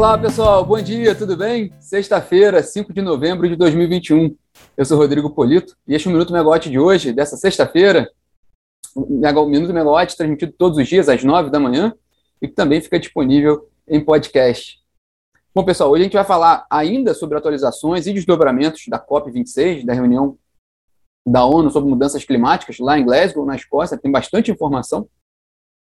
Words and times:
Olá, 0.00 0.16
pessoal. 0.16 0.64
Bom 0.64 0.80
dia, 0.80 1.14
tudo 1.14 1.36
bem? 1.36 1.74
Sexta-feira, 1.78 2.62
5 2.62 2.90
de 2.90 3.02
novembro 3.02 3.46
de 3.46 3.54
2021. 3.54 4.34
Eu 4.74 4.84
sou 4.86 4.96
Rodrigo 4.96 5.28
Polito 5.28 5.76
e 5.86 5.94
este 5.94 6.08
é 6.08 6.10
o 6.10 6.12
Minuto 6.14 6.32
Megawatt 6.32 6.70
de 6.70 6.78
hoje, 6.78 7.12
dessa 7.12 7.36
sexta-feira. 7.36 8.10
O 8.96 9.04
Minuto 9.44 9.74
Megawatt 9.74 10.16
transmitido 10.16 10.54
todos 10.56 10.78
os 10.78 10.88
dias 10.88 11.06
às 11.10 11.22
9 11.22 11.50
da 11.50 11.60
manhã 11.60 11.94
e 12.40 12.48
que 12.48 12.54
também 12.54 12.80
fica 12.80 12.98
disponível 12.98 13.68
em 13.86 14.02
podcast. 14.02 14.80
Bom, 15.54 15.66
pessoal, 15.66 15.90
hoje 15.90 16.00
a 16.00 16.04
gente 16.04 16.14
vai 16.14 16.24
falar 16.24 16.66
ainda 16.70 17.12
sobre 17.12 17.36
atualizações 17.36 18.06
e 18.06 18.14
desdobramentos 18.14 18.84
da 18.88 18.98
COP26, 18.98 19.84
da 19.84 19.92
reunião 19.92 20.38
da 21.28 21.44
ONU 21.44 21.70
sobre 21.70 21.90
mudanças 21.90 22.24
climáticas 22.24 22.78
lá 22.78 22.98
em 22.98 23.04
Glasgow, 23.04 23.44
na 23.44 23.54
Escócia. 23.54 23.98
Tem 23.98 24.10
bastante 24.10 24.50
informação. 24.50 25.06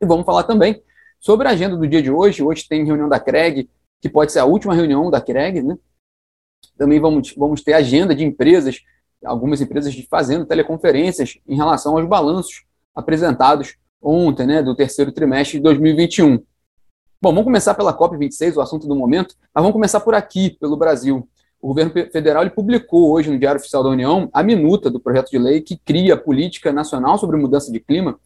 E 0.03 0.07
vamos 0.07 0.27
falar 0.27 0.43
também 0.43 0.83
sobre 1.21 1.47
a 1.47 1.53
agenda 1.53 1.77
do 1.77 1.87
dia 1.87 2.03
de 2.03 2.11
hoje. 2.11 2.43
Hoje 2.43 2.67
tem 2.69 2.85
reunião 2.85 3.09
da 3.09 3.21
CREG, 3.21 3.71
que 4.03 4.09
pode 4.09 4.33
ser 4.33 4.41
a 4.41 4.45
última 4.45 4.75
reunião 4.75 5.09
da 5.11 5.21
CREG, 5.21 5.63
né? 5.63 5.79
Também 6.77 6.99
vamos, 6.99 7.33
vamos 7.37 7.63
ter 7.63 7.73
agenda 7.73 8.15
de 8.15 8.25
empresas, 8.25 8.81
algumas 9.25 9.61
empresas 9.61 9.95
fazendo 10.11 10.45
teleconferências 10.45 11.39
em 11.47 11.55
relação 11.55 11.97
aos 11.97 12.07
balanços 12.09 12.65
apresentados 12.93 13.77
ontem, 14.03 14.45
né, 14.45 14.63
do 14.63 14.75
terceiro 14.75 15.13
trimestre 15.13 15.59
de 15.59 15.63
2021. 15.63 16.39
Bom, 17.21 17.31
vamos 17.31 17.45
começar 17.45 17.75
pela 17.75 17.97
COP26, 17.97 18.57
o 18.57 18.61
assunto 18.61 18.89
do 18.89 18.97
momento, 18.97 19.37
mas 19.55 19.63
vamos 19.63 19.73
começar 19.73 20.01
por 20.01 20.17
aqui, 20.17 20.51
pelo 20.59 20.77
Brasil. 20.77 21.29
O 21.61 21.69
governo 21.69 21.93
federal 22.11 22.51
publicou 22.51 23.13
hoje 23.13 23.31
no 23.31 23.39
Diário 23.39 23.61
Oficial 23.61 23.85
da 23.85 23.91
União 23.91 24.29
a 24.33 24.43
minuta 24.43 24.91
do 24.91 24.99
projeto 24.99 25.31
de 25.31 25.39
lei 25.39 25.61
que 25.61 25.77
cria 25.77 26.15
a 26.15 26.17
Política 26.17 26.73
Nacional 26.73 27.17
sobre 27.19 27.37
Mudança 27.37 27.71
de 27.71 27.79
Clima 27.79 28.19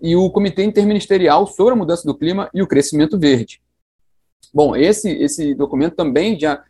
e 0.00 0.14
o 0.14 0.30
Comitê 0.30 0.62
Interministerial 0.62 1.48
sobre 1.48 1.72
a 1.72 1.76
Mudança 1.76 2.06
do 2.06 2.16
Clima 2.16 2.48
e 2.54 2.62
o 2.62 2.66
Crescimento 2.68 3.18
Verde. 3.18 3.60
Bom, 4.52 4.76
esse, 4.76 5.10
esse 5.10 5.54
documento 5.54 5.94
também 5.94 6.38
já 6.38 6.62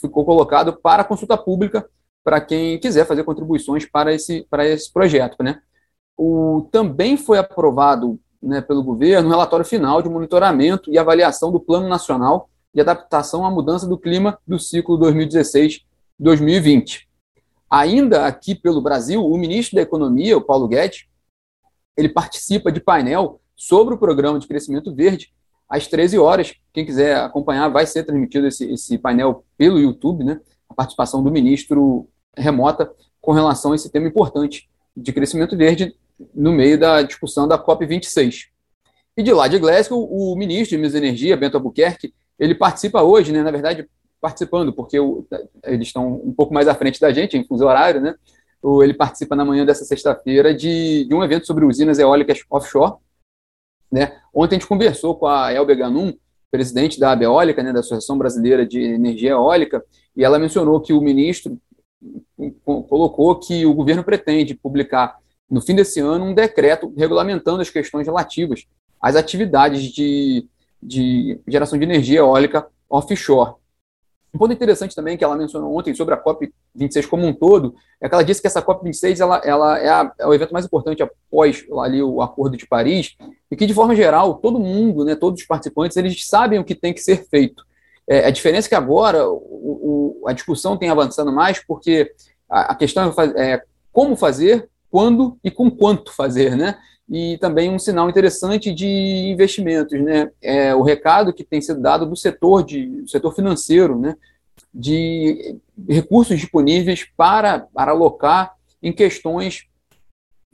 ficou 0.00 0.24
colocado 0.24 0.74
para 0.74 1.04
consulta 1.04 1.36
pública 1.36 1.88
para 2.22 2.40
quem 2.40 2.78
quiser 2.78 3.06
fazer 3.06 3.24
contribuições 3.24 3.84
para 3.84 4.14
esse, 4.14 4.46
para 4.48 4.66
esse 4.66 4.92
projeto. 4.92 5.42
Né? 5.42 5.60
O, 6.16 6.68
também 6.70 7.16
foi 7.16 7.38
aprovado 7.38 8.18
né, 8.42 8.60
pelo 8.60 8.82
governo 8.82 9.28
um 9.28 9.30
relatório 9.30 9.64
final 9.64 10.02
de 10.02 10.08
monitoramento 10.08 10.90
e 10.90 10.98
avaliação 10.98 11.50
do 11.50 11.60
Plano 11.60 11.88
Nacional 11.88 12.48
de 12.74 12.80
Adaptação 12.80 13.46
à 13.46 13.50
Mudança 13.50 13.86
do 13.86 13.98
Clima 13.98 14.38
do 14.46 14.58
ciclo 14.58 14.98
2016-2020. 14.98 17.04
Ainda 17.70 18.26
aqui 18.26 18.54
pelo 18.54 18.80
Brasil, 18.80 19.24
o 19.24 19.38
ministro 19.38 19.76
da 19.76 19.82
Economia, 19.82 20.36
o 20.36 20.42
Paulo 20.42 20.68
Guedes, 20.68 21.06
ele 21.96 22.08
participa 22.08 22.72
de 22.72 22.80
painel 22.80 23.40
sobre 23.56 23.94
o 23.94 23.98
Programa 23.98 24.38
de 24.38 24.46
Crescimento 24.46 24.94
Verde, 24.94 25.32
às 25.68 25.86
13 25.86 26.18
horas. 26.18 26.54
Quem 26.72 26.84
quiser 26.84 27.16
acompanhar, 27.16 27.68
vai 27.68 27.86
ser 27.86 28.04
transmitido 28.04 28.46
esse, 28.46 28.72
esse 28.72 28.98
painel 28.98 29.44
pelo 29.56 29.78
YouTube, 29.78 30.24
né? 30.24 30.40
A 30.68 30.74
participação 30.74 31.22
do 31.22 31.30
ministro 31.30 32.08
remota 32.36 32.90
com 33.20 33.32
relação 33.32 33.72
a 33.72 33.74
esse 33.74 33.90
tema 33.90 34.08
importante 34.08 34.68
de 34.96 35.12
crescimento 35.12 35.56
verde 35.56 35.94
no 36.34 36.52
meio 36.52 36.78
da 36.78 37.02
discussão 37.02 37.48
da 37.48 37.58
COP26. 37.58 38.46
E 39.16 39.22
de 39.22 39.32
lá 39.32 39.48
de 39.48 39.58
Glasgow, 39.58 40.08
o 40.10 40.36
ministro 40.36 40.70
de 40.70 40.76
Minas 40.76 40.94
e 40.94 40.98
Energia, 40.98 41.36
Bento 41.36 41.56
Albuquerque, 41.56 42.12
ele 42.38 42.54
participa 42.54 43.02
hoje, 43.02 43.32
né? 43.32 43.42
Na 43.42 43.50
verdade, 43.50 43.88
participando, 44.20 44.72
porque 44.72 44.98
o, 44.98 45.26
eles 45.64 45.88
estão 45.88 46.14
um 46.24 46.32
pouco 46.32 46.52
mais 46.52 46.66
à 46.66 46.74
frente 46.74 47.00
da 47.00 47.12
gente, 47.12 47.36
em 47.36 47.44
fuso 47.44 47.64
horário, 47.64 48.00
né? 48.00 48.14
Ele 48.82 48.94
participa 48.94 49.36
na 49.36 49.44
manhã 49.44 49.64
dessa 49.64 49.84
sexta-feira 49.84 50.54
de, 50.54 51.04
de 51.04 51.14
um 51.14 51.22
evento 51.22 51.46
sobre 51.46 51.64
usinas 51.64 51.98
eólicas 51.98 52.40
offshore, 52.50 52.94
né? 53.94 54.16
Ontem 54.34 54.56
a 54.56 54.58
gente 54.58 54.68
conversou 54.68 55.14
com 55.14 55.28
a 55.28 55.52
Elbe 55.52 55.72
Ganum, 55.76 56.12
presidente 56.50 56.98
da 56.98 57.12
Abeólica, 57.12 57.62
né, 57.62 57.72
da 57.72 57.78
Associação 57.78 58.18
Brasileira 58.18 58.66
de 58.66 58.80
Energia 58.80 59.30
Eólica, 59.30 59.84
e 60.16 60.24
ela 60.24 60.36
mencionou 60.36 60.80
que 60.80 60.92
o 60.92 61.00
ministro 61.00 61.56
colocou 62.64 63.38
que 63.38 63.64
o 63.64 63.72
governo 63.72 64.02
pretende 64.02 64.52
publicar 64.52 65.16
no 65.48 65.60
fim 65.60 65.76
desse 65.76 66.00
ano 66.00 66.24
um 66.24 66.34
decreto 66.34 66.92
regulamentando 66.96 67.62
as 67.62 67.70
questões 67.70 68.04
relativas 68.04 68.66
às 69.00 69.14
atividades 69.14 69.82
de, 69.82 70.48
de 70.82 71.38
geração 71.46 71.78
de 71.78 71.84
energia 71.84 72.18
eólica 72.18 72.66
offshore. 72.90 73.54
Um 74.34 74.38
ponto 74.38 74.52
interessante 74.52 74.96
também 74.96 75.16
que 75.16 75.22
ela 75.22 75.36
mencionou 75.36 75.72
ontem 75.78 75.94
sobre 75.94 76.14
a 76.14 76.20
COP26 76.20 77.06
como 77.06 77.24
um 77.24 77.32
todo 77.32 77.76
é 78.02 78.08
que 78.08 78.14
ela 78.14 78.24
disse 78.24 78.40
que 78.40 78.48
essa 78.48 78.60
COP26 78.60 79.20
ela, 79.20 79.40
ela 79.44 79.78
é, 79.78 79.88
a, 79.88 80.12
é, 80.18 80.26
o 80.26 80.34
evento 80.34 80.52
mais 80.52 80.66
importante 80.66 81.02
após 81.02 81.64
ali 81.80 82.02
o 82.02 82.20
Acordo 82.20 82.56
de 82.56 82.66
Paris 82.66 83.16
e 83.54 83.56
que, 83.56 83.66
de 83.66 83.72
forma 83.72 83.94
geral, 83.94 84.34
todo 84.34 84.58
mundo, 84.58 85.04
né, 85.04 85.14
todos 85.14 85.40
os 85.40 85.46
participantes, 85.46 85.96
eles 85.96 86.26
sabem 86.26 86.58
o 86.58 86.64
que 86.64 86.74
tem 86.74 86.92
que 86.92 87.00
ser 87.00 87.24
feito. 87.28 87.64
É, 88.06 88.26
a 88.26 88.30
diferença 88.30 88.66
é 88.66 88.70
que 88.70 88.74
agora 88.74 89.28
o, 89.30 90.18
o, 90.22 90.28
a 90.28 90.32
discussão 90.32 90.76
tem 90.76 90.90
avançado 90.90 91.32
mais 91.32 91.64
porque 91.64 92.12
a, 92.50 92.72
a 92.72 92.74
questão 92.74 93.14
é, 93.36 93.52
é 93.52 93.62
como 93.92 94.16
fazer, 94.16 94.68
quando 94.90 95.38
e 95.44 95.50
com 95.52 95.70
quanto 95.70 96.12
fazer, 96.12 96.56
né? 96.56 96.76
e 97.08 97.36
também 97.38 97.70
um 97.70 97.78
sinal 97.78 98.08
interessante 98.08 98.72
de 98.72 98.86
investimentos, 98.86 100.00
né? 100.00 100.30
É 100.40 100.74
o 100.74 100.82
recado 100.82 101.34
que 101.34 101.44
tem 101.44 101.60
sido 101.60 101.80
dado 101.80 102.06
do 102.06 102.16
setor 102.16 102.64
de 102.64 103.02
do 103.02 103.08
setor 103.08 103.34
financeiro, 103.34 103.98
né? 103.98 104.16
De 104.72 105.58
recursos 105.86 106.38
disponíveis 106.38 107.06
para, 107.16 107.60
para 107.60 107.92
alocar 107.92 108.54
em 108.82 108.90
questões 108.90 109.66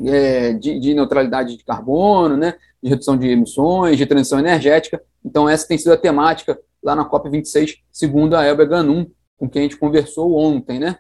é, 0.05 0.53
de, 0.55 0.81
de, 0.81 0.95
neutralidade 0.95 1.57
de 1.57 1.65
carbono, 1.65 2.37
né? 2.37 2.55
De 2.83 2.89
redução 2.89 3.17
de 3.17 3.29
emissões, 3.29 3.99
de 3.99 4.07
transição 4.07 4.39
energética. 4.39 5.03
Então 5.25 5.49
essa 5.49 5.67
tem 5.67 5.79
sido 5.79 5.93
a 5.93 5.97
temática 5.97 6.59
lá 6.83 6.95
na 6.97 7.05
COP 7.05 7.29
26, 7.29 7.79
segundo 7.93 8.35
a 8.35 8.45
Elba 8.45 8.65
Ganum, 8.65 9.07
com 9.37 9.49
quem 9.49 9.61
a 9.61 9.63
gente 9.65 9.77
conversou 9.77 10.37
ontem, 10.37 10.79
né? 10.79 10.99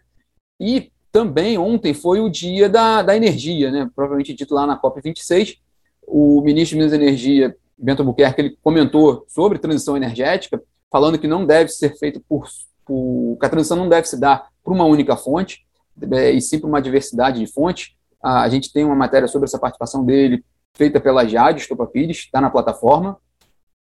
E 0.58 0.90
também 1.12 1.58
ontem 1.58 1.92
foi 1.92 2.20
o 2.20 2.28
dia 2.28 2.68
da, 2.68 3.02
da 3.02 3.16
energia, 3.16 3.70
né? 3.70 3.90
provavelmente 3.94 4.34
dito 4.34 4.54
lá 4.54 4.66
na 4.66 4.80
COP26. 4.80 5.58
O 6.06 6.40
ministro 6.42 6.76
de 6.76 6.78
Minas 6.78 6.92
e 6.92 6.96
Energia, 6.96 7.56
Bento 7.76 8.02
Albuquerque, 8.02 8.40
ele 8.40 8.58
comentou 8.62 9.24
sobre 9.28 9.58
transição 9.58 9.96
energética, 9.96 10.62
falando 10.90 11.18
que 11.18 11.26
não 11.26 11.44
deve 11.44 11.70
ser 11.70 11.96
feito 11.98 12.20
por, 12.28 12.46
por 12.84 13.36
que 13.38 13.46
a 13.46 13.48
transição 13.48 13.76
não 13.76 13.88
deve 13.88 14.06
se 14.06 14.18
dar 14.18 14.48
por 14.62 14.72
uma 14.72 14.84
única 14.84 15.16
fonte, 15.16 15.64
é, 16.12 16.30
e 16.30 16.40
sim 16.40 16.58
por 16.58 16.68
uma 16.68 16.80
diversidade 16.80 17.40
de 17.40 17.46
fontes. 17.46 17.94
A 18.22 18.48
gente 18.48 18.72
tem 18.72 18.84
uma 18.84 18.94
matéria 18.94 19.26
sobre 19.26 19.46
essa 19.46 19.58
participação 19.58 20.04
dele, 20.04 20.44
feita 20.74 21.00
pela 21.00 21.26
Jade 21.26 21.60
Estopa 21.60 21.86
Pires, 21.86 22.18
está 22.18 22.40
na 22.40 22.50
plataforma. 22.50 23.18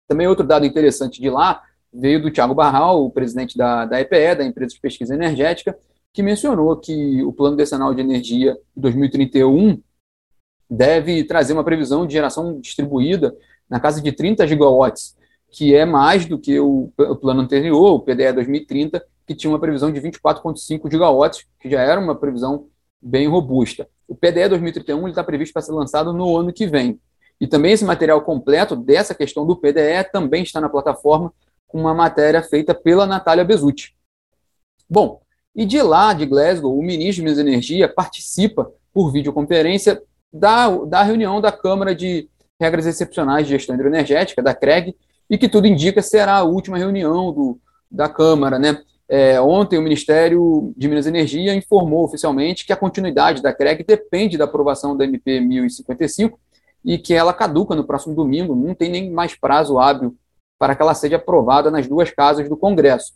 Também 0.08 0.28
outro 0.28 0.46
dado 0.46 0.66
interessante 0.66 1.22
de 1.22 1.30
lá 1.30 1.64
veio 1.94 2.22
do 2.22 2.32
Tiago 2.32 2.56
Barral, 2.56 3.06
o 3.06 3.12
presidente 3.12 3.58
da, 3.58 3.86
da 3.86 4.02
EPE, 4.02 4.36
da 4.36 4.44
Empresa 4.44 4.74
de 4.74 4.82
Pesquisa 4.82 5.14
Energética, 5.14 5.78
que 6.12 6.24
mencionou 6.24 6.76
que 6.78 7.24
o 7.24 7.32
Plano 7.32 7.56
Decenal 7.56 7.94
de 7.94 8.02
Energia 8.02 8.54
de 8.76 8.82
2031 8.82 9.82
deve 10.70 11.24
trazer 11.24 11.54
uma 11.54 11.64
previsão 11.64 12.06
de 12.06 12.14
geração 12.14 12.60
distribuída 12.60 13.36
na 13.70 13.80
casa 13.80 14.02
de 14.02 14.12
30 14.12 14.48
gigawatts, 14.48 15.16
que 15.50 15.76
é 15.76 15.86
mais 15.86 16.26
do 16.26 16.40
que 16.40 16.60
o, 16.60 16.92
o 16.98 17.16
plano 17.16 17.42
anterior, 17.42 17.94
o 17.94 18.00
PDE 18.00 18.34
2030, 18.34 19.04
que 19.26 19.36
tinha 19.36 19.52
uma 19.52 19.60
previsão 19.60 19.92
de 19.92 20.02
24,5 20.02 20.92
gigawatts, 20.92 21.46
que 21.60 21.70
já 21.70 21.82
era 21.82 22.00
uma 22.00 22.16
previsão 22.16 22.68
bem 23.02 23.28
robusta. 23.28 23.88
O 24.08 24.16
PDE 24.16 24.50
2031 24.50 25.08
está 25.08 25.24
previsto 25.24 25.54
para 25.54 25.62
ser 25.62 25.72
lançado 25.72 26.14
no 26.14 26.38
ano 26.38 26.54
que 26.54 26.68
vem. 26.68 27.00
E 27.40 27.48
também 27.48 27.72
esse 27.72 27.84
material 27.84 28.22
completo 28.22 28.76
dessa 28.76 29.16
questão 29.16 29.46
do 29.46 29.56
PDE 29.56 30.04
também 30.12 30.44
está 30.44 30.62
na 30.62 30.70
plataforma, 30.70 31.34
com 31.68 31.80
uma 31.80 31.94
matéria 31.94 32.42
feita 32.44 32.74
pela 32.74 33.06
Natália 33.08 33.44
Bezutti. 33.44 33.96
Bom, 34.90 35.22
e 35.56 35.66
de 35.66 35.82
lá, 35.82 36.14
de 36.14 36.26
Glasgow, 36.26 36.78
o 36.78 36.84
ministro 36.84 37.16
de 37.16 37.22
Minas 37.24 37.38
e 37.38 37.42
Energia 37.42 37.88
participa 37.88 38.72
por 38.94 39.12
videoconferência 39.12 40.02
da, 40.32 40.70
da 40.86 41.04
reunião 41.04 41.42
da 41.42 41.52
Câmara 41.52 41.96
de 41.96 42.30
Regras 42.60 42.86
Excepcionais 42.86 43.46
de 43.46 43.54
Gestão 43.54 43.76
Hidroenergética, 43.76 44.42
da 44.42 44.54
CREG, 44.54 44.96
e 45.30 45.38
que 45.38 45.50
tudo 45.50 45.68
indica 45.68 46.02
será 46.02 46.38
a 46.38 46.44
última 46.44 46.78
reunião 46.78 47.32
do, 47.32 47.60
da 47.90 48.08
Câmara. 48.08 48.58
Né? 48.58 48.82
É, 49.10 49.40
ontem, 49.42 49.78
o 49.78 49.82
Ministério 49.82 50.74
de 50.78 50.88
Minas 50.88 51.06
e 51.06 51.10
Energia 51.10 51.54
informou 51.54 52.06
oficialmente 52.06 52.66
que 52.66 52.74
a 52.74 52.78
continuidade 52.78 53.42
da 53.42 53.54
CREG 53.54 53.84
depende 53.84 54.38
da 54.38 54.46
aprovação 54.46 54.96
da 54.96 55.04
MP 55.04 55.40
1055 55.40 56.40
e 56.84 56.98
que 56.98 57.14
ela 57.14 57.34
caduca 57.34 57.76
no 57.76 57.86
próximo 57.86 58.16
domingo, 58.16 58.56
não 58.56 58.74
tem 58.74 58.90
nem 58.90 59.12
mais 59.12 59.36
prazo 59.36 59.78
hábil 59.78 60.16
para 60.58 60.76
que 60.76 60.82
ela 60.82 60.94
seja 60.94 61.18
aprovada 61.18 61.70
nas 61.70 61.88
duas 61.88 62.10
casas 62.10 62.48
do 62.48 62.58
Congresso 62.58 63.14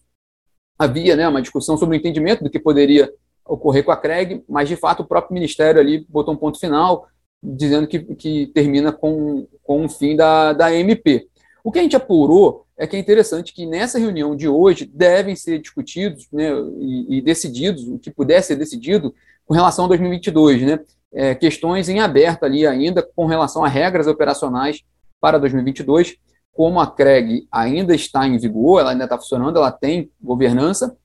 havia 0.77 1.15
né, 1.15 1.27
uma 1.27 1.41
discussão 1.41 1.77
sobre 1.77 1.97
o 1.97 1.99
entendimento 1.99 2.43
do 2.43 2.49
que 2.49 2.59
poderia 2.59 3.11
ocorrer 3.45 3.83
com 3.83 3.91
a 3.91 3.97
CREG, 3.97 4.43
mas 4.47 4.69
de 4.69 4.75
fato 4.75 5.01
o 5.01 5.07
próprio 5.07 5.33
Ministério 5.33 5.79
ali 5.81 6.05
botou 6.07 6.33
um 6.33 6.37
ponto 6.37 6.59
final, 6.59 7.07
dizendo 7.41 7.87
que, 7.87 7.99
que 8.15 8.47
termina 8.47 8.91
com, 8.91 9.47
com 9.63 9.85
o 9.85 9.89
fim 9.89 10.15
da, 10.15 10.53
da 10.53 10.73
MP. 10.73 11.27
O 11.67 11.71
que 11.71 11.79
a 11.79 11.81
gente 11.81 11.97
apurou 11.97 12.65
é 12.77 12.87
que 12.87 12.95
é 12.95 12.99
interessante 12.99 13.53
que 13.53 13.65
nessa 13.65 13.99
reunião 13.99 14.37
de 14.37 14.47
hoje 14.47 14.85
devem 14.85 15.35
ser 15.35 15.59
discutidos 15.59 16.25
né, 16.31 16.49
e, 16.79 17.17
e 17.17 17.21
decididos, 17.21 17.85
o 17.89 17.99
que 17.99 18.09
puder 18.09 18.41
ser 18.41 18.55
decidido, 18.55 19.13
com 19.45 19.53
relação 19.53 19.83
a 19.83 19.89
2022, 19.89 20.61
né? 20.61 20.79
É, 21.11 21.35
questões 21.35 21.89
em 21.89 21.99
aberto 21.99 22.45
ali 22.45 22.65
ainda 22.65 23.03
com 23.03 23.25
relação 23.25 23.65
a 23.65 23.67
regras 23.67 24.07
operacionais 24.07 24.81
para 25.19 25.37
2022 25.37 26.15
como 26.53 26.79
a 26.79 26.87
CREG 26.87 27.45
ainda 27.51 27.93
está 27.93 28.25
em 28.25 28.37
vigor, 28.37 28.79
ela 28.79 28.91
ainda 28.91 29.03
está 29.03 29.17
funcionando, 29.17 29.57
ela 29.57 29.71
tem 29.71 30.09
governança, 30.21 30.95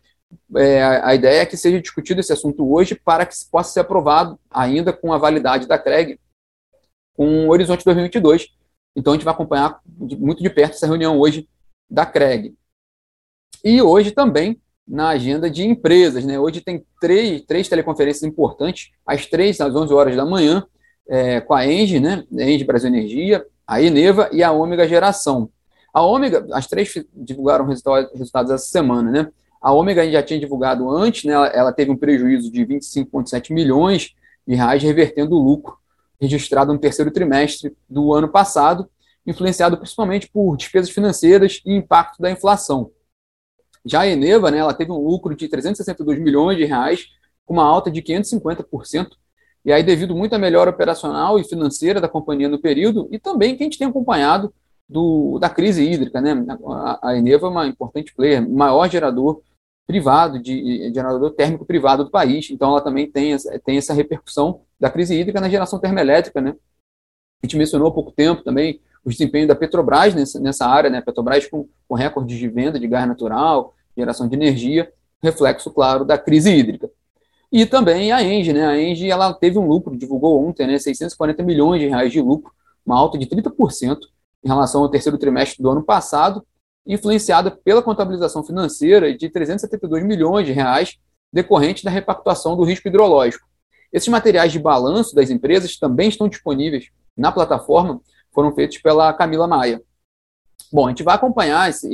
é, 0.57 0.81
a 1.03 1.13
ideia 1.13 1.43
é 1.43 1.47
que 1.47 1.57
seja 1.57 1.81
discutido 1.81 2.21
esse 2.21 2.33
assunto 2.33 2.73
hoje 2.73 2.95
para 2.95 3.27
que 3.27 3.35
possa 3.51 3.73
ser 3.73 3.81
aprovado 3.81 4.39
ainda 4.49 4.93
com 4.93 5.13
a 5.13 5.19
validade 5.19 5.67
da 5.67 5.77
CREG 5.77 6.21
com 7.17 7.49
o 7.49 7.51
Horizonte 7.51 7.85
2022. 7.85 8.62
Então, 8.97 9.13
a 9.13 9.17
gente 9.17 9.25
vai 9.25 9.35
acompanhar 9.35 9.81
muito 10.19 10.43
de 10.43 10.51
perto 10.51 10.75
essa 10.75 10.87
reunião 10.87 11.19
hoje 11.19 11.49
da 11.91 12.05
CREG. 12.05 12.55
E 13.65 13.81
hoje 13.81 14.11
também 14.11 14.61
na 14.87 15.09
agenda 15.09 15.51
de 15.51 15.65
empresas. 15.65 16.25
Né? 16.25 16.39
Hoje 16.39 16.61
tem 16.61 16.85
três, 17.01 17.43
três 17.43 17.69
teleconferências 17.69 18.23
importantes, 18.23 18.91
às 19.07 19.27
três, 19.27 19.61
às 19.61 19.75
11 19.75 19.93
horas 19.93 20.17
da 20.17 20.25
manhã, 20.25 20.65
é, 21.09 21.41
com 21.41 21.55
a 21.55 21.67
Engie, 21.67 22.01
né? 22.01 22.25
Engie 22.31 22.65
Brasil 22.65 22.89
Energia, 22.89 23.45
a 23.67 23.83
Eneva 23.83 24.29
e 24.33 24.43
a 24.43 24.53
Ômega 24.53 24.87
Geração. 24.87 25.49
A 25.93 26.03
Ômega, 26.03 26.47
as 26.53 26.67
três 26.67 26.93
divulgaram 27.13 27.67
resultados 27.67 28.51
essa 28.51 28.67
semana, 28.67 29.11
né? 29.11 29.29
A 29.61 29.73
Ômega 29.73 30.09
já 30.11 30.23
tinha 30.23 30.39
divulgado 30.39 30.89
antes, 30.91 31.25
né? 31.25 31.33
Ela, 31.33 31.47
ela 31.49 31.73
teve 31.73 31.91
um 31.91 31.97
prejuízo 31.97 32.51
de 32.51 32.65
25,7 32.65 33.53
milhões 33.53 34.15
de 34.47 34.55
reais, 34.55 34.83
revertendo 34.83 35.37
o 35.37 35.43
lucro 35.43 35.77
registrado 36.23 36.73
no 36.73 36.79
terceiro 36.79 37.11
trimestre 37.11 37.77
do 37.91 38.15
ano 38.15 38.29
passado, 38.29 38.89
influenciado 39.27 39.77
principalmente 39.77 40.31
por 40.31 40.57
despesas 40.57 40.89
financeiras 40.89 41.61
e 41.67 41.75
impacto 41.75 42.23
da 42.23 42.31
inflação. 42.31 42.93
Já 43.85 44.03
a 44.03 44.07
Eneva, 44.07 44.49
né, 44.49 44.59
ela 44.59 44.73
teve 44.73 44.93
um 44.93 44.99
lucro 44.99 45.35
de 45.35 45.49
362 45.49 46.21
milhões 46.21 46.57
de 46.57 46.65
reais, 46.65 47.09
com 47.45 47.55
uma 47.55 47.65
alta 47.65 47.91
de 47.91 48.01
550%, 48.01 49.09
e 49.65 49.73
aí 49.73 49.83
devido 49.83 50.15
muito 50.15 50.35
à 50.35 50.39
melhora 50.39 50.71
operacional 50.71 51.41
e 51.41 51.45
financeira 51.45 52.01
da 52.01 52.09
companhia 52.09 52.49
no 52.49 52.61
período, 52.61 53.09
e 53.11 53.19
também 53.19 53.57
que 53.57 53.65
a 53.65 53.67
gente 53.67 53.79
tem 53.79 53.89
acompanhado 53.89 54.55
do, 54.89 55.39
da 55.41 55.51
crise 55.51 55.83
hídrica, 55.83 56.21
né? 56.21 56.45
A, 56.69 57.09
a 57.09 57.17
Eneva 57.17 57.49
é 57.49 57.51
uma 57.51 57.67
importante 57.67 58.15
player, 58.15 58.49
maior 58.49 58.89
gerador 58.89 59.43
privado, 59.93 60.39
de, 60.39 60.89
de 60.89 60.95
gerador 60.95 61.31
térmico 61.33 61.67
privado 61.67 62.05
do 62.05 62.11
país, 62.11 62.49
então 62.51 62.71
ela 62.71 62.81
também 62.81 63.11
tem, 63.11 63.37
tem 63.65 63.77
essa 63.77 63.93
repercussão 63.93 64.63
da 64.81 64.89
crise 64.89 65.15
hídrica 65.15 65.39
na 65.39 65.51
geração 65.51 65.79
termoelétrica, 65.79 66.41
né? 66.41 66.55
A 67.43 67.47
gente 67.47 67.59
mencionou 67.59 67.89
há 67.89 67.93
pouco 67.93 68.11
tempo 68.11 68.43
também 68.43 68.81
o 69.05 69.11
desempenho 69.11 69.47
da 69.47 69.55
Petrobras 69.55 70.15
nessa, 70.15 70.41
nessa 70.41 70.67
área, 70.67 70.89
né? 70.89 71.03
Petrobras 71.03 71.47
com, 71.47 71.69
com 71.87 71.95
recordes 71.95 72.39
de 72.39 72.49
venda 72.49 72.81
de 72.81 72.89
gás 72.89 73.07
natural, 73.07 73.75
geração 73.95 74.27
de 74.27 74.35
energia, 74.35 74.91
reflexo, 75.23 75.71
claro, 75.71 76.05
da 76.05 76.17
crise 76.17 76.51
hídrica. 76.51 76.91
E 77.51 77.67
também 77.67 78.13
a 78.13 78.23
Engie, 78.23 78.55
né? 78.55 78.67
A 78.67 78.81
Engie 78.81 79.11
ela 79.11 79.35
teve 79.35 79.59
um 79.59 79.67
lucro, 79.67 79.95
divulgou 79.95 80.43
ontem, 80.43 80.67
né? 80.67 80.79
640 80.79 81.43
milhões 81.43 81.81
de 81.83 81.89
reais 81.89 82.11
de 82.11 82.23
lucro, 82.23 82.51
uma 82.87 82.97
alta 82.97 83.19
de 83.19 83.27
30% 83.27 83.99
em 84.43 84.49
relação 84.49 84.83
ao 84.83 84.89
terceiro 84.89 85.19
trimestre 85.19 85.63
do 85.63 85.71
ano 85.71 85.83
passado, 85.83 86.45
influenciada 86.87 87.51
pela 87.51 87.83
contabilização 87.83 88.45
financeira 88.45 89.17
de 89.17 89.29
372 89.29 90.05
milhões 90.05 90.47
de 90.47 90.53
reais 90.53 90.99
decorrente 91.33 91.85
da 91.85 91.91
repactuação 91.91 92.57
do 92.57 92.65
risco 92.65 92.89
hidrológico. 92.89 93.47
Esses 93.93 94.09
materiais 94.09 94.53
de 94.53 94.59
balanço 94.59 95.15
das 95.15 95.31
empresas 95.31 95.79
também 95.79 96.09
estão 96.09 96.29
disponíveis 96.29 96.91
na 97.17 97.31
plataforma, 97.31 98.01
foram 98.33 98.55
feitos 98.55 98.79
pela 98.79 99.13
Camila 99.13 99.47
Maia. 99.47 99.83
Bom, 100.73 100.87
a 100.87 100.89
gente 100.89 101.03
vai 101.03 101.15
acompanhar 101.15 101.69
esse, 101.69 101.89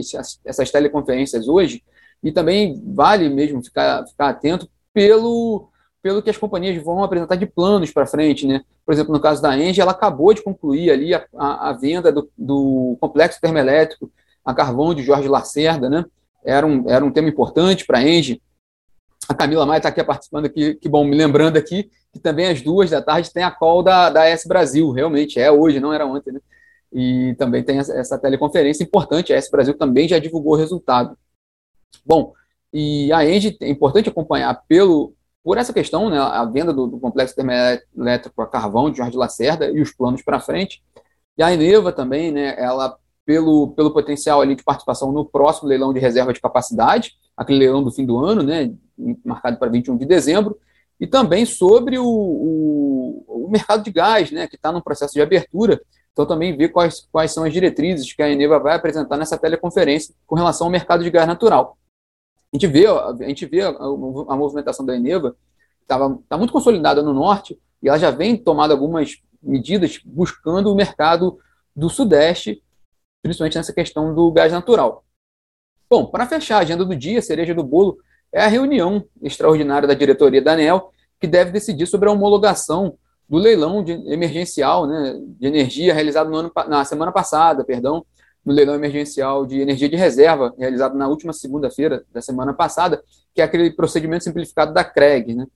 essas 0.45 0.71
teleconferências 0.71 1.49
hoje 1.49 1.83
e 2.23 2.31
também 2.31 2.81
vale 2.87 3.29
mesmo 3.29 3.63
ficar, 3.63 4.07
ficar 4.07 4.29
atento 4.29 4.69
pelo, 4.93 5.69
pelo 6.03 6.23
que 6.23 6.31
as 6.31 6.37
companhias 6.37 6.83
vão 6.83 7.03
apresentar 7.03 7.37
de 7.37 7.47
planos 7.47 7.91
para 7.91 8.07
frente, 8.07 8.47
né? 8.47 8.63
Por 8.87 8.93
exemplo, 8.93 9.13
no 9.13 9.21
caso 9.21 9.43
da 9.43 9.57
Engie, 9.57 9.81
ela 9.81 9.93
acabou 9.93 10.33
de 10.33 10.43
concluir 10.43 10.91
ali 10.91 11.15
a, 11.15 11.27
a, 11.37 11.71
a 11.71 11.73
venda 11.73 12.11
do, 12.11 12.31
do, 12.37 12.97
complexo 13.01 13.41
termoelétrico 13.41 14.11
a 14.49 14.55
carvão 14.55 14.95
de 14.95 15.03
Jorge 15.03 15.29
Lacerda, 15.29 15.91
né? 15.91 16.07
Era 16.43 16.67
um, 16.67 16.89
era 16.89 17.05
um 17.05 17.11
tema 17.11 17.29
importante 17.29 17.85
para 17.85 17.99
a 17.99 18.03
Engie. 18.03 18.41
A 19.29 19.35
Camila 19.35 19.67
Maia 19.67 19.77
está 19.77 19.91
aqui 19.91 20.03
participando 20.03 20.47
aqui, 20.47 20.75
que 20.77 20.89
bom, 20.89 21.05
me 21.05 21.15
lembrando 21.15 21.59
aqui 21.59 21.91
que 22.11 22.19
também 22.19 22.47
às 22.47 22.63
duas 22.63 22.89
da 22.89 23.03
tarde 23.03 23.31
tem 23.31 23.43
a 23.43 23.51
call 23.51 23.83
da, 23.83 24.09
da 24.09 24.25
S 24.25 24.49
Brasil, 24.49 24.91
realmente, 24.91 25.39
é 25.39 25.53
hoje, 25.53 25.81
não 25.81 25.93
era 25.93 26.07
ontem, 26.07 26.33
né? 26.33 26.41
E 26.91 27.35
também 27.39 27.63
tem 27.63 27.79
essa, 27.79 28.19
teleconferência 28.19 28.83
importante, 28.83 29.35
a 29.35 29.37
S 29.37 29.51
Brasil 29.51 29.77
também 29.77 30.09
já 30.09 30.19
divulgou 30.19 30.55
o 30.55 30.57
resultado. 30.57 31.15
Bom, 32.07 32.33
e 32.73 33.13
a 33.13 33.29
Engie 33.29 33.59
é 33.61 33.69
importante 33.69 34.09
acompanhar 34.09 34.65
pelo, 34.67 35.13
por 35.45 35.59
essa 35.59 35.75
questão, 35.75 36.09
né, 36.09 36.19
a 36.19 36.43
venda 36.47 36.73
do, 36.73 36.87
do 36.87 36.99
complexo 36.99 37.37
termoelétrico 37.37 38.41
a 38.41 38.47
carvão 38.47 38.91
de 38.91 38.97
Jorge 38.97 39.19
Lacerda 39.19 39.71
e 39.71 39.83
os 39.83 39.93
planos 39.93 40.23
para 40.23 40.41
frente. 40.41 40.83
E 41.37 41.43
a 41.43 41.53
Eneva 41.53 41.93
também, 41.93 42.33
né, 42.33 42.55
ela 42.59 42.97
pelo, 43.29 43.73
pelo 43.73 43.91
potencial 43.91 44.41
ali 44.41 44.55
de 44.55 44.63
participação 44.63 45.13
no 45.13 45.23
próximo 45.23 45.69
leilão 45.69 45.93
de 45.93 46.01
reserva 46.01 46.33
de 46.33 46.41
capacidade, 46.41 47.13
aquele 47.37 47.59
leilão 47.59 47.85
do 47.85 47.91
fim 47.91 48.07
do 48.07 48.17
ano, 48.25 48.43
né, 48.43 48.73
marcado 49.23 49.59
para 49.59 49.69
21 49.69 49.99
de 49.99 50.07
dezembro, 50.07 50.59
e 50.99 51.07
também 51.07 51.45
sobre 51.45 51.99
o, 51.99 52.07
o, 52.07 53.45
o 53.45 53.51
mercado 53.51 53.85
de 53.85 53.93
gás, 53.93 54.31
né, 54.31 54.49
que 54.49 54.57
está 54.57 54.73
no 54.73 54.83
processo 54.83 55.13
de 55.13 55.21
abertura. 55.21 55.79
Então, 56.11 56.25
também 56.25 56.57
ver 56.57 56.71
quais, 56.71 57.07
quais 57.13 57.31
são 57.31 57.45
as 57.45 57.53
diretrizes 57.53 58.15
que 58.15 58.23
a 58.23 58.31
Eneva 58.31 58.59
vai 58.59 58.75
apresentar 58.75 59.19
nessa 59.19 59.37
teleconferência 59.37 60.15
com 60.27 60.35
relação 60.35 60.67
ao 60.67 60.71
mercado 60.71 61.05
de 61.05 61.11
gás 61.11 61.27
natural. 61.27 61.77
A 62.51 62.57
gente 62.57 62.67
vê, 62.67 62.87
a, 62.87 63.15
gente 63.27 63.45
vê 63.45 63.61
a, 63.61 63.69
a 63.69 64.37
movimentação 64.37 64.87
da 64.87 64.97
Eneva, 64.97 65.37
está 65.83 65.99
tá 66.31 66.39
muito 66.39 66.51
consolidada 66.51 67.03
no 67.03 67.13
norte, 67.13 67.61
e 67.83 67.91
ela 67.91 67.99
já 67.99 68.11
vem 68.11 68.39
tomando 68.39 68.71
algumas 68.71 69.19
medidas 69.43 70.01
buscando 70.03 70.73
o 70.73 70.75
mercado 70.75 71.39
do 71.77 71.91
Sudeste, 71.91 72.63
principalmente 73.29 73.59
nessa 73.59 73.75
questão 73.75 74.15
do 74.15 74.33
gás 74.33 74.51
natural. 74.51 75.05
Bom, 75.89 76.07
para 76.07 76.27
fechar 76.27 76.57
a 76.57 76.61
agenda 76.61 76.83
do 76.83 76.97
dia, 76.97 77.21
cereja 77.21 77.55
do 77.55 77.63
bolo 77.63 77.99
é 78.33 78.43
a 78.43 78.49
reunião 78.49 79.05
extraordinária 79.23 79.87
da 79.87 79.93
diretoria 79.93 80.41
da 80.41 80.53
ANEL, 80.53 80.91
que 81.21 81.27
deve 81.27 81.51
decidir 81.51 81.87
sobre 81.87 82.09
a 82.09 82.13
homologação 82.13 82.97
do 83.29 83.37
leilão 83.37 83.85
de 83.85 83.93
emergencial 84.11 84.87
né, 84.87 85.19
de 85.39 85.47
energia 85.47 85.93
realizado 85.93 86.35
ano, 86.35 86.51
na 86.69 86.85
semana 86.87 87.13
passada, 87.13 87.65
perdão, 87.65 88.05
no 88.43 88.53
leilão 88.53 88.75
emergencial 88.75 89.45
de 89.45 89.61
energia 89.61 89.89
de 89.91 89.97
reserva, 89.97 90.55
realizado 90.59 90.97
na 90.97 91.07
última 91.07 91.35
segunda-feira 91.35 92.05
da 92.11 92.23
semana 92.23 92.55
passada, 92.55 93.03
que 93.35 93.43
é 93.43 93.45
aquele 93.45 93.71
procedimento 93.71 94.25
simplificado 94.25 94.73
da 94.73 94.83
CREG. 94.83 95.35
Né? 95.35 95.47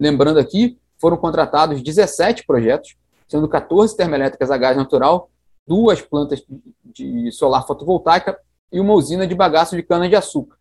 Lembrando 0.00 0.40
aqui, 0.40 0.76
foram 0.98 1.16
contratados 1.16 1.80
17 1.80 2.44
projetos, 2.44 2.96
sendo 3.28 3.48
14 3.48 3.96
termoelétricas 3.96 4.50
a 4.50 4.56
gás 4.56 4.76
natural, 4.76 5.30
duas 5.70 6.02
plantas 6.02 6.42
de 6.82 7.30
solar 7.30 7.64
fotovoltaica 7.64 8.36
e 8.72 8.80
uma 8.80 8.92
usina 8.92 9.24
de 9.24 9.36
bagaço 9.36 9.76
de 9.76 9.84
cana-de-açúcar. 9.84 10.56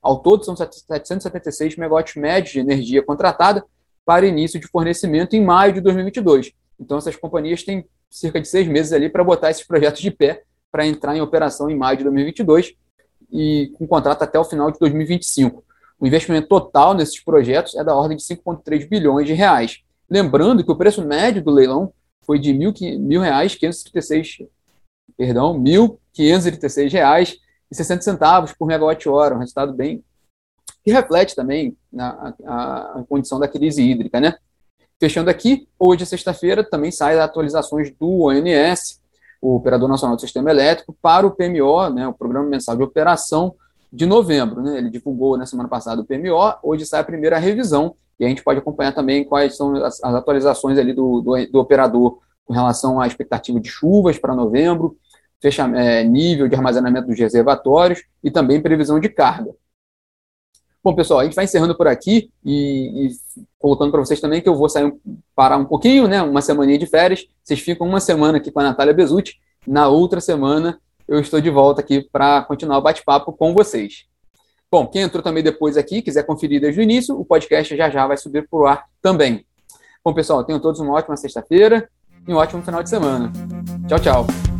Ao 0.00 0.20
todo, 0.20 0.42
são 0.42 0.56
776 0.56 1.76
megawatts 1.76 2.16
médios 2.16 2.54
de 2.54 2.60
energia 2.60 3.02
contratada 3.02 3.62
para 4.06 4.26
início 4.26 4.58
de 4.58 4.66
fornecimento 4.66 5.36
em 5.36 5.44
maio 5.44 5.74
de 5.74 5.82
2022. 5.82 6.52
Então, 6.80 6.96
essas 6.96 7.14
companhias 7.14 7.62
têm 7.62 7.84
cerca 8.08 8.40
de 8.40 8.48
seis 8.48 8.66
meses 8.66 8.94
ali 8.94 9.10
para 9.10 9.22
botar 9.22 9.50
esses 9.50 9.66
projetos 9.66 10.00
de 10.00 10.10
pé 10.10 10.44
para 10.72 10.86
entrar 10.86 11.14
em 11.14 11.20
operação 11.20 11.68
em 11.68 11.76
maio 11.76 11.98
de 11.98 12.04
2022 12.04 12.72
e 13.30 13.70
com 13.76 13.86
contrato 13.86 14.22
até 14.22 14.38
o 14.38 14.44
final 14.44 14.70
de 14.70 14.78
2025. 14.78 15.62
O 16.00 16.06
investimento 16.06 16.48
total 16.48 16.94
nesses 16.94 17.22
projetos 17.22 17.74
é 17.74 17.84
da 17.84 17.94
ordem 17.94 18.16
de 18.16 18.22
5,3 18.22 18.88
bilhões 18.88 19.26
de 19.26 19.34
reais. 19.34 19.82
Lembrando 20.08 20.64
que 20.64 20.72
o 20.72 20.76
preço 20.76 21.06
médio 21.06 21.44
do 21.44 21.50
leilão 21.50 21.92
foi 22.24 22.38
de 22.38 22.52
R$ 22.52 22.58
1.536, 22.58 24.48
perdão, 25.16 25.52
R$ 25.52 25.70
1.536 26.16 27.36
e 27.70 27.74
60 27.74 28.02
centavos 28.02 28.52
por 28.52 28.66
megawatt-hora, 28.66 29.34
um 29.34 29.38
resultado 29.38 29.72
bem 29.72 30.02
que 30.84 30.92
reflete 30.92 31.34
também 31.34 31.76
a, 31.98 32.34
a, 32.44 32.98
a, 33.00 33.04
condição 33.08 33.40
da 33.40 33.48
crise 33.48 33.82
hídrica, 33.82 34.20
né? 34.20 34.36
Fechando 35.00 35.30
aqui, 35.30 35.66
hoje, 35.78 36.04
sexta-feira, 36.04 36.62
também 36.62 36.90
saem 36.90 37.18
as 37.18 37.24
atualizações 37.24 37.90
do 37.98 38.26
ONS, 38.26 39.00
o 39.40 39.56
Operador 39.56 39.88
Nacional 39.88 40.16
do 40.16 40.20
Sistema 40.20 40.50
Elétrico, 40.50 40.96
para 41.00 41.26
o 41.26 41.30
PMO, 41.30 41.88
né, 41.90 42.06
o 42.06 42.12
Programa 42.12 42.48
Mensal 42.48 42.76
de 42.76 42.82
Operação 42.82 43.54
de 43.92 44.06
novembro. 44.06 44.62
Né? 44.62 44.78
Ele 44.78 44.90
divulgou 44.90 45.36
na 45.36 45.46
semana 45.46 45.68
passada 45.68 46.00
o 46.00 46.04
PMO, 46.04 46.54
hoje 46.62 46.86
sai 46.86 47.00
a 47.00 47.04
primeira 47.04 47.38
revisão, 47.38 47.94
e 48.18 48.24
a 48.24 48.28
gente 48.28 48.42
pode 48.42 48.58
acompanhar 48.58 48.92
também 48.92 49.24
quais 49.24 49.56
são 49.56 49.74
as, 49.76 50.02
as 50.02 50.14
atualizações 50.14 50.78
ali 50.78 50.92
do, 50.92 51.20
do, 51.20 51.50
do, 51.50 51.58
operador 51.58 52.18
com 52.44 52.52
relação 52.52 53.00
à 53.00 53.06
expectativa 53.06 53.58
de 53.58 53.68
chuvas 53.68 54.18
para 54.18 54.34
novembro, 54.34 54.96
fecha, 55.44 55.64
é, 55.76 56.02
nível 56.02 56.48
de 56.48 56.54
armazenamento 56.54 57.08
dos 57.08 57.18
reservatórios 57.18 58.02
e 58.22 58.30
também 58.30 58.62
previsão 58.62 58.98
de 58.98 59.10
carga. 59.10 59.52
Bom, 60.82 60.94
pessoal, 60.94 61.20
a 61.20 61.24
gente 61.24 61.34
vai 61.34 61.44
encerrando 61.44 61.76
por 61.76 61.86
aqui 61.86 62.30
e, 62.42 63.06
e 63.06 63.10
colocando 63.58 63.90
para 63.90 64.00
vocês 64.00 64.20
também 64.20 64.40
que 64.40 64.48
eu 64.48 64.54
vou 64.54 64.68
sair 64.70 64.90
parar 65.34 65.58
um 65.58 65.64
pouquinho, 65.66 66.08
né? 66.08 66.22
Uma 66.22 66.40
semaninha 66.40 66.78
de 66.78 66.86
férias. 66.86 67.26
Vocês 67.42 67.60
ficam 67.60 67.86
uma 67.86 68.00
semana 68.00 68.38
aqui 68.38 68.50
com 68.50 68.60
a 68.60 68.64
Natália 68.64 68.94
Bezutti. 68.94 69.38
Na 69.66 69.88
outra 69.88 70.20
semana 70.20 70.78
eu 71.06 71.18
estou 71.20 71.40
de 71.40 71.50
volta 71.50 71.82
aqui 71.82 72.06
para 72.10 72.42
continuar 72.42 72.78
o 72.78 72.82
bate-papo 72.82 73.32
com 73.32 73.52
vocês. 73.52 74.06
Bom, 74.70 74.86
quem 74.86 75.02
entrou 75.02 75.22
também 75.22 75.42
depois 75.42 75.76
aqui, 75.76 76.02
quiser 76.02 76.24
conferir 76.24 76.60
desde 76.60 76.80
o 76.80 76.82
início, 76.82 77.18
o 77.18 77.24
podcast 77.24 77.76
já 77.76 77.90
já 77.90 78.06
vai 78.06 78.16
subir 78.16 78.48
para 78.48 78.58
o 78.58 78.66
ar 78.66 78.84
também. 79.00 79.44
Bom, 80.02 80.12
pessoal, 80.12 80.42
tenham 80.42 80.60
todos 80.60 80.80
uma 80.80 80.94
ótima 80.94 81.16
sexta-feira 81.16 81.88
e 82.26 82.32
um 82.32 82.36
ótimo 82.36 82.62
final 82.62 82.82
de 82.82 82.90
semana. 82.90 83.30
Tchau, 83.88 83.98
tchau. 83.98 84.53